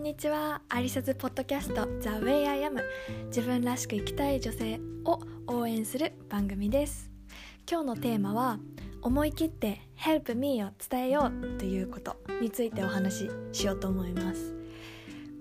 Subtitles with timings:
[0.00, 0.62] んにちは。
[0.70, 2.82] アリサズポッドキャスト The Way I Am
[3.26, 7.10] 自分らしく生きたい女性を応援する番組です。
[7.70, 8.58] 今日のテーマは
[9.02, 14.54] 思い切って Help Me を伝えようということについてお話ししようと思います。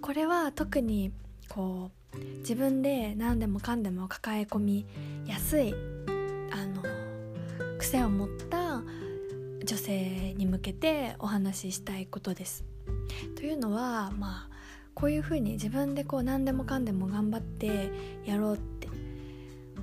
[0.01, 1.13] これは特に
[1.47, 4.85] こう自分で何でもかんでも抱え込み
[5.25, 5.73] やすい
[6.51, 6.83] あの
[7.77, 8.83] 癖を持った
[9.63, 12.65] 女性に向けてお話ししたいことです。
[13.35, 14.48] というのはまあ
[14.99, 17.89] こういうふうに自分でこう何でもかんでも頑張って
[18.25, 18.89] やろうって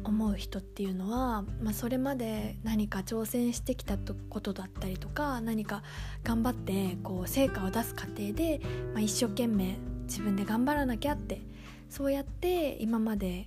[0.05, 3.97] 思う人っていうのは、まあ、それまで何か挑戦してきた
[4.29, 5.83] ことだったりとか何か
[6.23, 8.61] 頑張ってこう成果を出す過程で、
[8.93, 11.41] まあ、一生懸命自分で頑張らなきゃって
[11.89, 13.47] そうやって今まで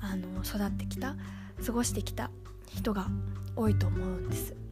[0.00, 1.16] あの育ってきた
[1.64, 2.30] 過ごしてきた
[2.68, 3.08] 人が
[3.56, 4.65] 多いと思うんです。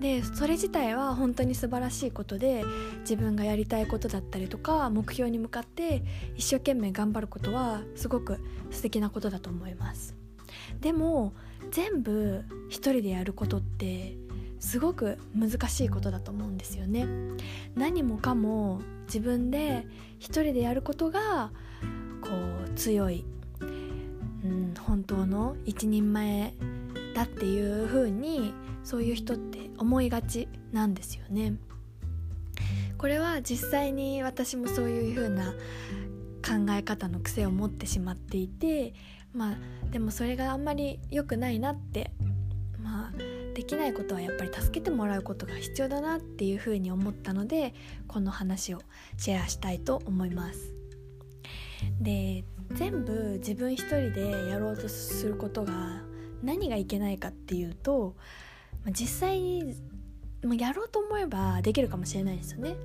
[0.00, 2.64] でそれ自体は本当に素晴らしいことで
[3.00, 6.02] 自分がやりたいことだったりとか目標に向かって
[6.36, 10.16] 一生懸命頑張ることはすごく素敵なことだと思います。
[10.80, 11.34] でも
[11.70, 14.16] 全部一人でやることって
[14.58, 17.06] すごく難しいことだと思うんですよね。
[17.74, 19.86] 何もかも自分で
[20.18, 21.50] 一人でやることが
[22.22, 22.28] こ
[22.66, 23.24] う強い、
[23.60, 23.64] う
[24.46, 26.54] ん、本当の一人前
[27.14, 31.54] だっていう風にそういう人って思いがちなんですよね。
[32.98, 35.52] これは実際に私もそういう風な
[36.46, 38.92] 考え方の癖を持ってしまっていて
[39.32, 39.56] まあ
[39.90, 42.10] でもそれがあんまり良くないなって
[42.78, 43.12] まあ
[43.54, 47.74] できないことはやっぱり助けてもらうことが必要だなっていうふうに思ったので
[48.06, 48.82] この話を
[49.16, 50.74] シェアしたいと思います。
[52.00, 56.02] で全部自分一人でやろうとすることが
[56.42, 58.14] 何がいけないかっていうと
[58.84, 59.74] まあ実際に
[60.42, 62.76] まあやろうと思えばできるかもしれないですよね。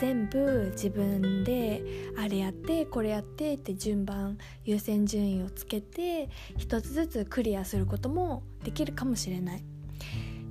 [0.00, 1.82] 全部自分で
[2.18, 9.64] あれやってこれやってって順番優先順位をつけて一つずつクリアすることもできるかもしれない。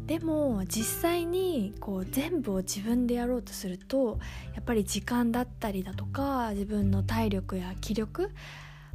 [0.06, 4.20] でも実際にこう全部を自分でやろうとすると
[4.54, 8.32] やっぱり時間だったりだとか自分の体力や気力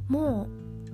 [0.07, 0.47] も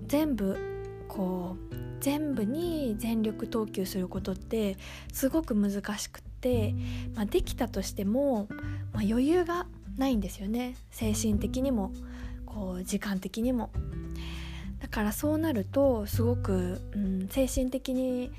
[0.08, 0.73] 全部
[1.13, 4.78] こう全部に全力投球することって
[5.13, 6.74] すごく難しくって、
[7.16, 8.47] まあ、できたとしても、
[8.91, 11.91] まあ、余裕がないんですよね精神的にも
[12.46, 13.69] こう時間的にも。
[14.81, 18.31] だからそうなるとすごく、うん、精神的に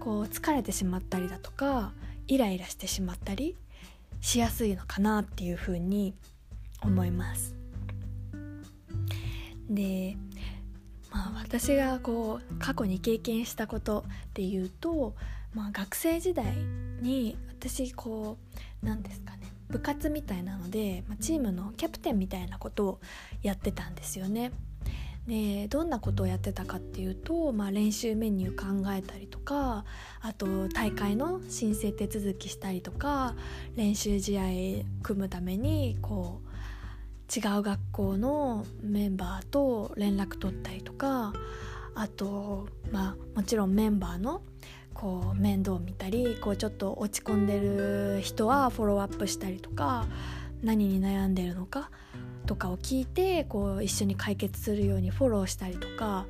[0.00, 1.92] こう疲れてしまったりだとか
[2.28, 3.56] イライラしてしまったり
[4.22, 6.14] しやすいのかなっていうふうに
[6.82, 7.54] 思います。
[9.68, 10.16] で
[11.12, 15.14] まあ、私がこう過去に経験したことっていうと、
[15.54, 16.56] まあ、学生時代
[17.00, 18.38] に私こ
[18.82, 23.00] う何ですかね部活みたいなので、まあ、チームのキャプテンみたいなことを
[23.42, 24.52] やってたんですよね。
[25.26, 29.84] でどんなことをやってたかっていうと、まあ、練習メニュー考えたりとか
[30.20, 33.36] あと大会の申請手続きしたりとか
[33.76, 34.42] 練習試合
[35.04, 36.51] 組むためにこう
[37.34, 41.32] 違う学校のメンバーと連絡取ったりとか
[41.94, 44.42] あとまあもちろんメンバーの
[44.92, 50.06] こう面倒を見たりこうちょっと落ち込んでる人はフォローアップしたりとか
[50.62, 51.90] 何に悩んでるのか
[52.46, 56.26] とかを聞いてこう一緒に解決するようにフォローしたりとか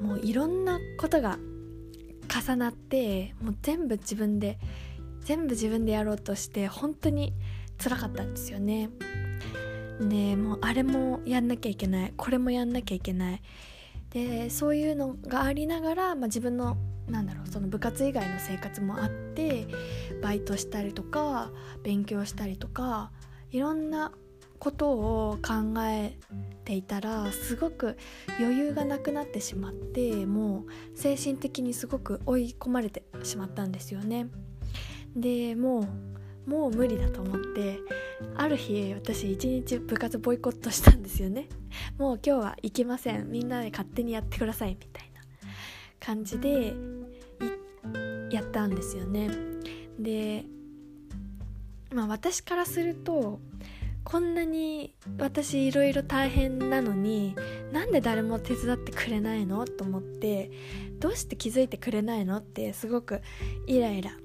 [0.00, 1.38] もういろんなことが
[2.28, 4.58] 重なってもう全部自分で
[5.20, 7.34] 全部自分でやろうとして本当に
[7.78, 8.90] 辛かったんですよね。
[10.00, 13.42] でもうあれもやんなきゃいけないこれもやんなきゃいけない
[14.10, 16.76] でそういうのがありながら、まあ、自分の
[17.08, 19.66] なんだろうその部活以外の生活もあって
[20.22, 21.50] バイトしたりとか
[21.82, 23.10] 勉強したりとか
[23.50, 24.12] いろんな
[24.58, 26.16] ことを考え
[26.64, 27.98] ていたらすごく
[28.38, 34.28] 余裕がなくなってしまってもう精神的にすごく追い込まれてしまったんですよね。
[35.16, 35.80] でも
[36.46, 37.78] うもう無理だと思って
[38.36, 41.48] ある日私一日部活ボイコットしたんですよね。
[41.98, 43.30] もう今日は行きません。
[43.30, 45.20] みんなで勝手にやってくださいみたいな
[46.00, 46.74] 感じで
[48.30, 49.30] やったんですよね。
[49.98, 50.44] で
[51.92, 53.40] まあ私からすると
[54.04, 57.36] こんなに私いろいろ大変なのに
[57.72, 60.50] なんで誰も手伝ってくれないのと思って
[60.98, 63.20] どうして気づいてくれないのってすごく
[63.66, 64.16] イライラ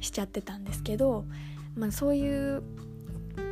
[0.00, 1.24] しちゃってたんですけど
[1.78, 2.62] まあ、そういう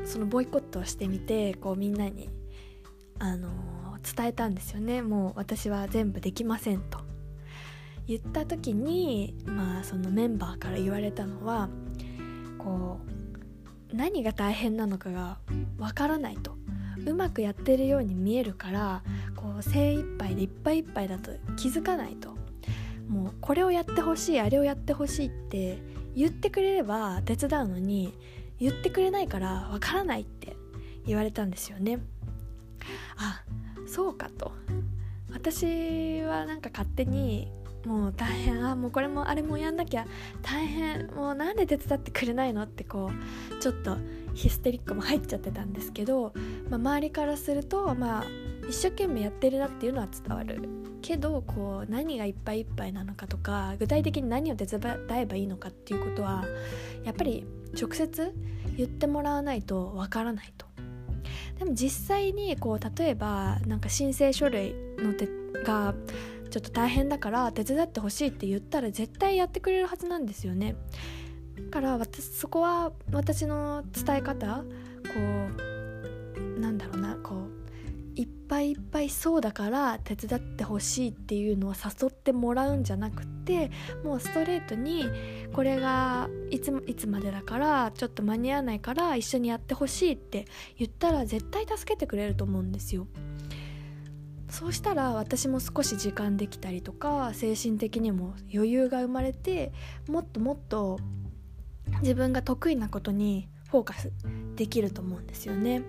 [0.06, 2.31] そのボイコットをしてみてこうみんなに、
[3.19, 5.03] あのー、伝えたんですよね。
[5.03, 7.00] もう私は全部できませんと。
[8.06, 11.69] 言った時に、まあ、そのメンバーから言われたのは
[12.56, 13.00] こ
[13.93, 15.38] う何が大変なのかが
[15.79, 16.56] わからないと。
[17.05, 19.02] うまくやってるように見えるから
[19.37, 22.35] こう精一杯でいっぱいいっぱいだと気づかないと。
[23.09, 25.79] もうこれをやってほしいあれをやってほしいって
[26.14, 28.14] 言ってくれれば手伝うのに
[28.58, 30.56] 言ってくれないからわからないって
[31.06, 31.99] 言われたんですよね。
[33.17, 33.43] あ
[33.87, 34.53] そうかと。
[35.32, 37.53] 私はなんか勝手に
[37.87, 40.06] もう大変あもうこれもあれもやんなきゃ
[40.43, 43.97] 大変もうなんで手伝ってくれないのってこうちょっと
[44.35, 46.32] ヒステリックも入っちゃってたんですけど、
[46.69, 48.25] まあ、周りからするとまあ
[48.69, 50.86] 一生懸命やってるなっていうのは伝わる。
[51.06, 54.81] けどこう何がいっぱいいっぱいなのかとか具体的に何を手伝
[55.12, 56.44] えばいいのかっていうことは
[57.05, 57.47] やっぱり
[57.81, 58.35] 直接
[58.76, 60.67] 言ってもらわないとわからないと。
[61.61, 65.29] でも実際にこう例えばなんか申請書類の手
[65.62, 65.94] が
[66.50, 70.75] ちょっと大変だから手伝ってほしいって言ったら絶対やってくれるはずなんですよね。
[71.56, 74.64] だから私そこは私の伝え方こ
[76.56, 77.06] うなんだろうな
[78.48, 83.70] ぱいいっぱいそうだから手伝ってほしいっていうのを誘ってもらうんじゃなくて
[84.04, 85.06] もうストレートに
[85.52, 90.46] これがいついつまでだからちょっと間に合わないから一緒にやってほしいって
[90.78, 93.06] 言ったら絶対助けてくれると思うんですよ。
[94.49, 99.72] そうしたら私も少し時間できたりとか精神的にも余裕が生まれて
[100.08, 100.99] もっともっと
[102.00, 104.12] 自分が得意なことにフォーカス
[104.54, 105.82] できると思うんですよね。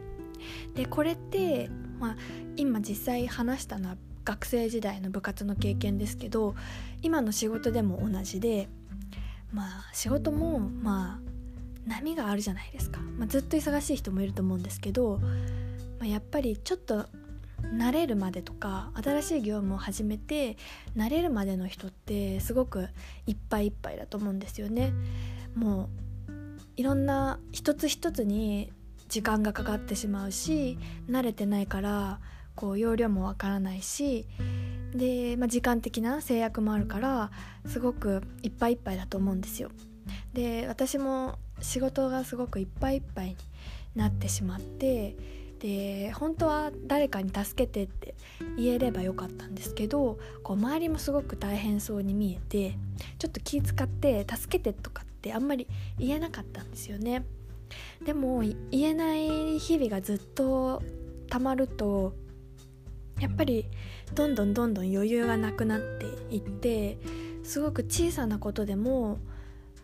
[0.75, 1.69] でこれって、
[1.99, 2.15] まあ、
[2.55, 6.55] 今実際話したのは学生時代の部活の経験ですけど
[7.01, 8.67] 今の仕事でも同じで
[9.53, 15.19] まあ仕事もまあ波があるじゃないですか、まあ、ずっと忙しい人もいると思うんですけど、
[15.99, 17.05] まあ、やっぱりちょっと
[17.73, 20.57] 慣れるまでとか新しい業務を始めて
[20.95, 22.89] 慣れるまでの人ってすごく
[23.25, 24.93] いっぱいいっぱいだと思うんですよね。
[25.55, 26.31] もう
[26.75, 28.71] いろんな一つ一つに
[29.17, 30.77] 時間がかかってしまうし
[31.09, 32.19] 慣れてないから
[32.53, 34.27] こう容量もわからないし
[34.93, 37.31] で、まあ、時間的な制約もあるから
[37.65, 39.71] すごくいっぱいいっぱいだと思うんですよ。
[40.33, 43.37] で私も仕事がすごくいっぱいいっぱいに
[43.95, 45.17] なってしまって
[45.57, 48.13] で本当は誰かに助けてって
[48.55, 52.77] 言えればよかったんですけどこう周りもすごく大変そうに見えて
[53.17, 55.67] ちょっと気遣って助けてとかってあんまり
[55.97, 57.25] 言えなかったんですよね。
[58.05, 60.81] でも言えない日々がずっと
[61.29, 62.13] たまると
[63.19, 63.65] やっぱり
[64.13, 66.97] どんどんどんどん余裕がなくなっていって
[67.43, 69.19] すごく小さなことでも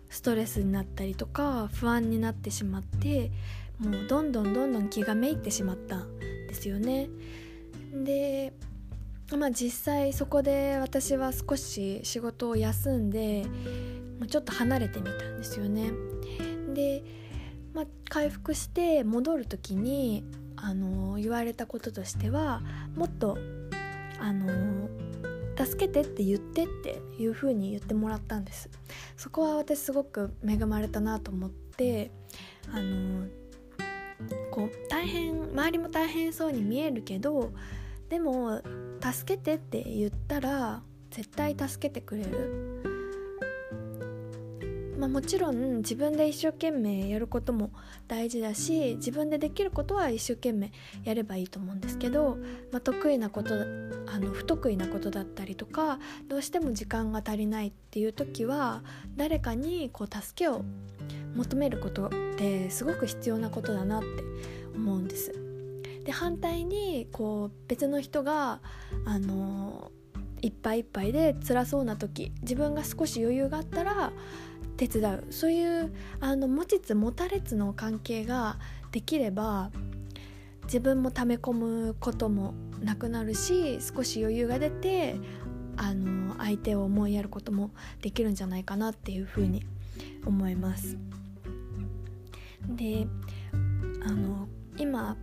[0.10, 3.32] ストレスになったりとか不安になってしまって
[3.80, 7.10] もうどんどんどんどん気がめいってしまったんですよね。
[8.04, 8.54] で
[9.36, 13.46] まあ実際そこで私は少し仕事を休んで
[14.28, 15.92] ちょっと離れてみたんですよね。
[16.76, 17.04] で
[17.74, 20.24] まあ、回復して戻る時に
[20.56, 22.62] あの言われたこととしては
[22.96, 23.38] もっと
[24.20, 24.90] あの
[25.58, 28.70] 助けてって言ってっていう風に言ってもらったんです。
[29.18, 32.12] そこは私すごく恵まれたなと思って
[32.72, 33.28] あの
[34.52, 37.52] こう大変周りも大変そうに見えるけど
[38.10, 38.62] でも
[39.02, 40.82] 助けてって言ったら
[41.12, 42.93] 絶対助けてくれる。
[45.04, 47.72] まあ、もちろん自分で一生懸命やることも
[48.08, 50.72] 大事だし自分でできることは一生懸命
[51.04, 52.38] やればいいと思うんですけど、
[52.72, 58.82] まあ、得意なことあの不得意なことだったりとかどうしても時間が足りないっていう時は
[59.18, 60.64] 誰かにこう助けを
[61.36, 64.08] 求めることってすごく必要なことだなって
[64.74, 65.34] 思うんです。
[66.06, 68.62] で反対にこう別の人が
[69.06, 69.92] あの
[70.42, 74.12] いっぱいいっぱいで辛そうな時自分が少し余裕があったら
[74.78, 78.58] 手伝うそういうあの持ちつ持たれつの関係が
[78.92, 79.72] できれば
[80.66, 85.16] 自分も溜め込むこともなくなるし少し余裕が出て
[85.76, 89.66] あの相手を思いやることもできるんじゃないかなっていうふうに
[90.26, 90.98] 思います。
[92.68, 93.08] で
[94.06, 95.18] あの今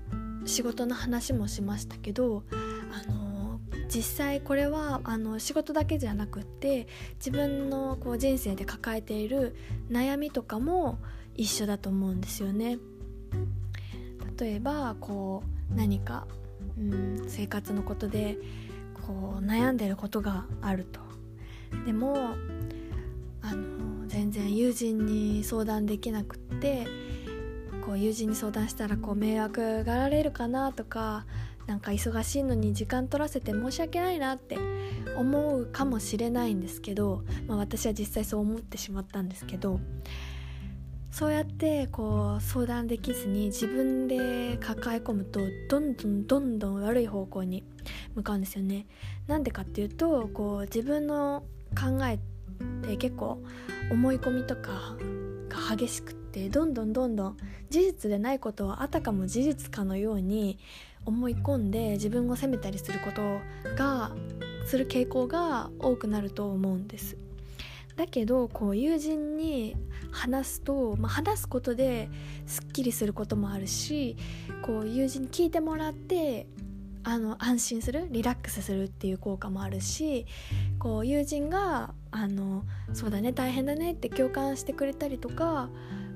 [0.45, 3.30] 仕事の話もしましたけどあの
[3.93, 9.57] 実際これはあの仕事だけじゃなくって自分のこう人生で抱えている
[9.91, 10.99] 悩みとかも
[11.35, 12.79] 一緒だと思うんですよね。
[14.39, 15.43] 例えばこ
[15.73, 16.27] う何か、
[16.79, 18.39] うん、生活のことで
[19.07, 21.01] こう悩んでることがあると。
[21.85, 22.35] でも
[23.43, 26.87] あの全然友人に相談できなくって
[27.85, 31.27] こう友人に相談したらこう迷惑がられるかなとか
[31.71, 34.59] なんか忙しいのに時間取らせて申し訳ないなって
[35.17, 39.79] 思うかもしれないんですけど、まあ、私は実際そう思ってしまったんですけど
[41.13, 47.63] そうやってこう相談できずに自分で抱え込むとどんどんどんどん悪い方向に
[48.17, 48.87] 向かうんですよね。
[49.29, 51.45] なんでかっていうとこう自分の
[51.81, 52.19] 考えっ
[52.83, 53.41] て結構
[53.93, 54.97] 思い込みとか
[55.49, 57.37] が激しくってどんどんどんどん
[57.71, 60.59] 事実でないことはあたかも事実かのように
[61.05, 63.41] 思い込んで自分を責めたりすること
[63.77, 64.13] が
[64.67, 67.17] する傾向が多くなると思うんです。
[67.97, 69.77] だけどこう友人に
[70.11, 72.09] 話すと、まあ、話すことで
[72.47, 74.17] すっきりすることもあるし
[74.63, 76.47] こう友人に聞いてもらって
[77.03, 80.27] あの安心するリラックスするっていう効果もあるし
[80.79, 85.71] こう友人があの「そうだね大変だね」って共感してくれたりとか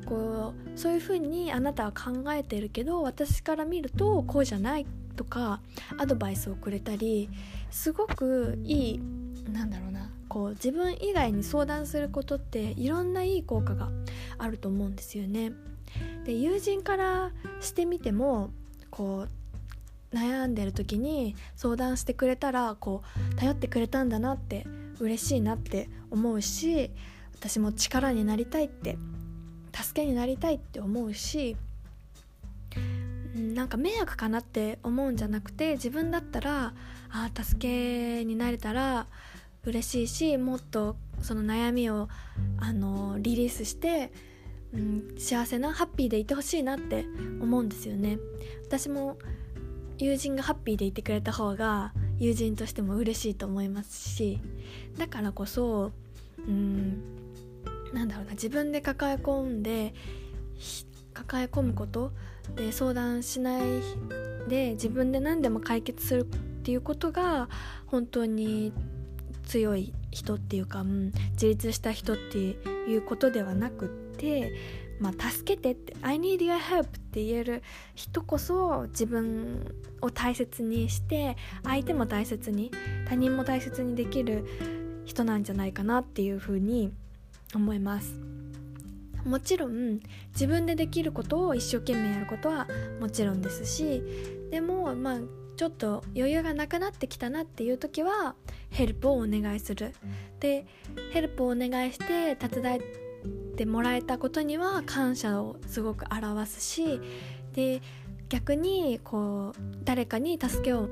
[0.06, 5.60] こうそういうふうにあなたは考えてるけど私から見るとこうじゃないとか
[5.98, 7.28] アドバイスをくれたり
[7.70, 9.00] すごくいい
[9.52, 13.90] なんだろうなこう自分以外に相談することっていろんないい効果が
[14.38, 15.52] あると思うんですよね。
[16.24, 17.30] で友人から
[17.60, 18.50] してみても
[18.90, 19.26] こ
[20.12, 24.66] う悩んでる時に相談してくれたらこう頼ってくれたんだなって
[24.98, 26.90] 嬉しいなって思うし
[27.34, 28.96] 私も力になりたいって
[29.74, 31.56] 助けになりたいって思うし
[33.34, 36.74] なんか迷惑かなって思うんじゃなくて自分だったら
[37.10, 39.06] あ助けになれたら
[39.64, 42.08] 嬉しいしもっとその悩みを
[42.58, 44.12] あのリリースして、
[44.72, 47.06] うん、幸せなハッピーでいてほしいなって
[47.40, 48.18] 思うんですよね。
[48.66, 49.16] 私も
[49.98, 54.40] 友人がハッピーでいてくれた方が友人としても嬉しいと思いますし
[54.98, 55.92] だからこそ
[56.38, 57.23] うん
[57.94, 59.94] なんだろうな自分で抱え込んで
[61.14, 62.12] 抱え込むこと
[62.56, 63.62] で相談しない
[64.48, 66.24] で自分で何でも解決するっ
[66.64, 67.48] ていうことが
[67.86, 68.72] 本当に
[69.44, 74.52] 強い人っていうか、うん、自立した人っていうことではなくって
[75.00, 77.62] まあ、助けてって I need your help って言える
[77.94, 82.70] 人こそ自分を大切にして相手も大切に
[83.08, 84.44] 他人も大切にできる
[85.04, 86.92] 人なんじゃないかなっていうふうに
[87.58, 88.18] 思います。
[89.24, 90.00] もちろん
[90.32, 92.68] 自分でできることを一生懸命やることは
[93.00, 94.02] もちろんですし
[94.50, 95.20] でもまあ
[95.56, 98.34] ちょっと余裕がなくなってきたなっていう時は
[98.70, 99.94] ヘルプをお願いする。
[100.40, 100.66] で
[101.12, 102.80] ヘルプをお願いして手伝っ
[103.56, 107.00] てもらえたことには感謝をすごく表すし
[107.54, 107.80] で
[108.28, 110.88] 逆にこう誰かに助けを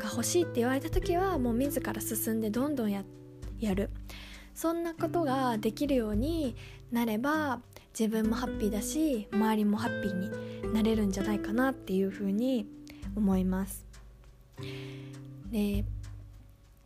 [0.00, 3.02] が欲しいって言われた時はもう自ら進んでどんどんや
[3.74, 3.90] る。
[4.54, 6.56] そんなことができるように
[6.92, 7.60] なれば
[7.98, 12.66] 自分もハッピーだし周りもハッピーになれるんじゃないかなっていうふうに
[13.16, 13.84] 思います
[15.50, 15.84] で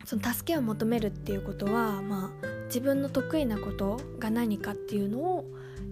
[0.04, 5.44] その助けを求めるっていうことは、まあ、自分の得意なことが何かっていうのを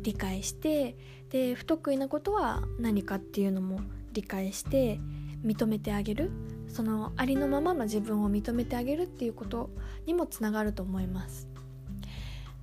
[0.02, 0.97] 理解して
[1.30, 3.80] で不得意なことは何かっていうのも
[4.12, 5.00] 理解して
[5.45, 6.30] 認めてあげる
[6.68, 9.71] そのありのままの自分を認めてあげるっていうこと
[10.06, 11.55] にもつながると思います。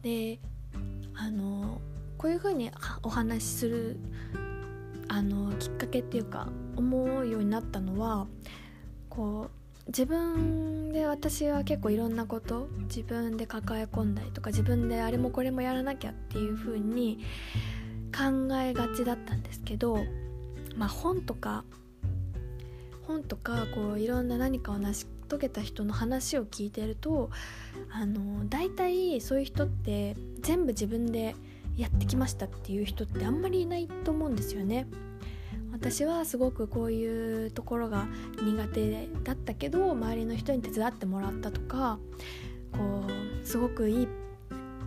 [0.04, 0.40] で
[1.16, 1.82] あの
[2.18, 2.70] こういうふうに
[3.02, 3.98] お話しする
[5.08, 8.28] あのきっかけっていうか思うようになったのは
[9.10, 17.20] こう自分で私は結構いろんなこと自分で抱え込んだりとか自分であれもこれもやらなきゃっていう風に
[18.16, 19.98] 考えがちだったんですけど、
[20.76, 21.66] まあ、本とか
[23.08, 27.30] 本とかこういろんな何かを成し遂げた人の話を聞いてると
[27.92, 31.36] あの大体そういう人って全部自分で
[31.78, 34.88] やってきましたっていう人ってあんまりいないと思うんですよね。
[35.72, 38.06] 私はすごくこういうところが
[38.42, 41.98] 苦手だったけど周りの人に手伝ってもらったとか
[42.72, 43.06] こ
[43.44, 44.08] うすごくいい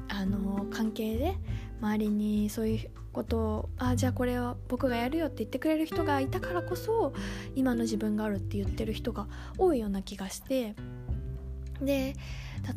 [0.09, 1.37] あの関係で
[1.81, 7.15] 周りにそういうことをあじゃあこれは僕がやるよって言ってくれる人がいたからこそ
[7.55, 10.75] 今の自分があるって言ってる人が多いような気がして。
[11.81, 12.15] で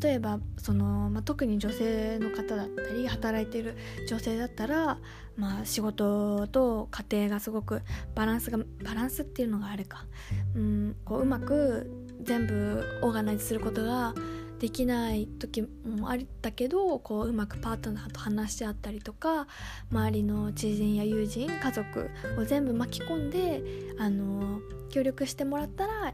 [0.02, 3.78] 例えばその、まあ、特に女性の方だったり働いてる
[4.10, 5.00] 女性だったら、
[5.38, 7.82] まあ、仕事と家庭がすごく
[8.14, 10.06] バランスがバランスっていうのがあるか、
[10.54, 11.90] うん、こううまく
[12.22, 14.14] 全部オーガナイズすることが
[14.60, 19.48] できない時もあったけどこううまくパートナーと話し合ったりとか
[19.92, 23.64] 周りの知人や友人家族を全部巻き込んで
[23.98, 26.14] あの協力してもらったら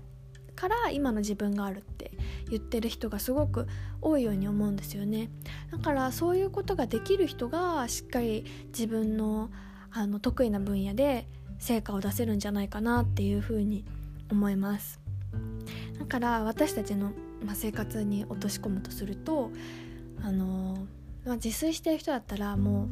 [0.55, 2.11] から今の自分があるって
[2.49, 3.67] 言ってる人がすごく
[4.01, 5.29] 多いように思うんですよね。
[5.71, 9.49] だからそういうことができる人がしっかり自分の
[9.91, 13.85] あの得意な分野で成果を出せるんじゃないかなっていうふうに
[14.31, 14.99] 思います。
[15.99, 17.11] だから私たちの、
[17.43, 19.51] まあ、生活に落とし込むとすると
[20.23, 20.87] あの、
[21.25, 22.87] まあ、自炊してる人だったらもう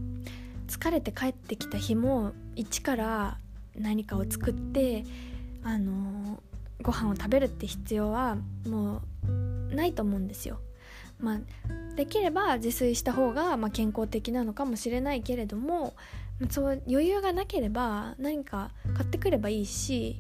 [0.70, 3.38] 疲れて帰ってきた日も一から
[3.76, 5.04] 何かを作って
[5.64, 6.42] あの
[6.82, 9.02] ご飯を食べるって必要はも
[9.72, 10.60] うないと思うんですよ。
[11.20, 11.40] まあ、
[11.96, 15.94] できれば自炊した方がまあ健康的なのかもしれないけれども
[16.50, 20.18] そう余裕がなければ何か買ってくればいいし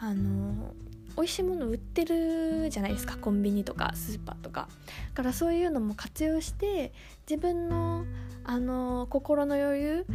[0.00, 0.72] あの
[1.16, 4.68] 美味しいもの売ってるじゃないですかコンビニとかスーパーとか。
[5.14, 6.92] だからそういうのも活用して
[7.28, 8.04] 自分の
[8.44, 10.06] あの心の余裕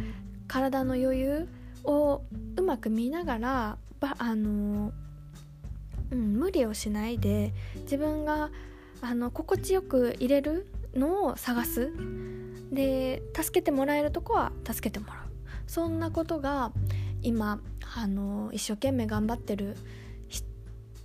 [0.48, 1.48] 体の余裕
[1.84, 2.22] を
[2.56, 4.92] うまく見ながらばあの、
[6.10, 8.50] うん、無理をしないで自分が
[9.00, 11.92] あの心地よく入れるのを探す。
[12.72, 15.16] で助けてもらえるとこは助けてもらう。
[15.66, 16.72] そんなことが
[17.22, 17.60] 今
[17.96, 19.76] あの一生懸命頑張ってる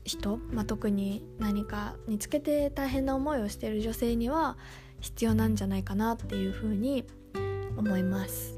[0.09, 4.57] 人、まあ、特に何かにつけて大変な思いをしている女性には
[4.99, 7.05] 必要なんじゃないかなっていうふうに
[7.77, 8.57] 思います。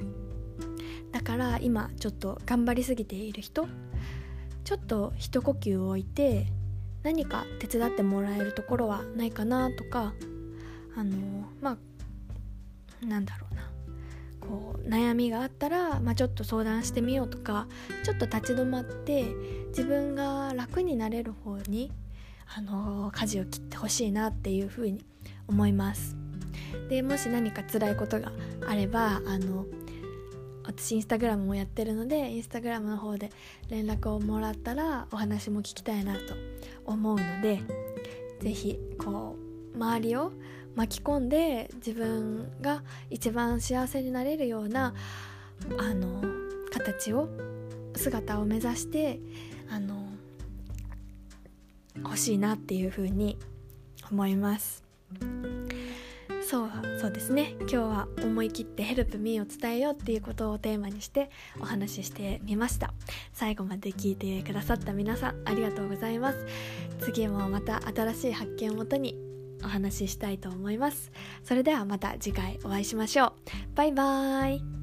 [1.12, 3.67] だから今ちょっと頑張りすぎている人
[4.63, 6.48] ちょっと一呼吸置いて
[7.03, 10.13] 何か手伝ってもらえるところはないかなとか
[10.96, 11.17] あの
[11.60, 11.77] ま
[13.01, 13.71] あなんだろうな。
[14.51, 17.67] こう悩みがあったら、まあ、ちょっと相談してみようとか
[18.03, 19.24] ちょっと立ち止まって
[19.70, 21.89] 自分が楽になれる方に
[22.53, 25.05] あの舵を切ってほしいなっていうふうに
[25.48, 26.17] 思います。
[26.89, 28.34] でもし何か辛いことが
[28.67, 29.65] あればあの
[30.65, 33.29] 私インスタグラムもやってるのでインスタグラムの方で
[33.70, 36.20] 連絡をもらったらお話も聞きたいなと
[36.86, 37.62] 思うので
[38.41, 39.38] 是非こ
[39.74, 40.34] う周りを
[40.75, 44.94] 巻き込んで自分が一番幸せになれるような
[45.78, 46.24] あの
[46.72, 47.30] 形を
[47.96, 49.20] 姿を目指して
[49.70, 50.06] あの
[51.98, 53.38] 欲しいなっていうふうに
[54.10, 54.84] 思います。
[56.48, 57.56] そうそうですね。
[57.62, 61.29] 今日は思い切って「ヘルプミーを伝えようっていうことをテーマにして
[61.62, 62.94] お話ししてみました。
[63.31, 66.46] 最後まで聞いてくださった皆さんありがとうございます。
[67.00, 69.30] 次もまた新しい発見をもとに
[69.64, 71.12] お話ししたいと思います。
[71.44, 73.34] それではまた次回お会いしましょう。
[73.76, 74.80] バイバーイ。